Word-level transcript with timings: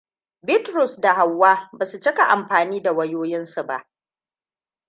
Bitrus 0.47 0.99
da 0.99 1.13
Hauwa 1.17 1.69
basu 1.73 1.99
cika 1.99 2.27
amfani 2.29 2.81
da 2.81 2.91
wayoyinsu 2.91 3.63
ba. 3.65 3.87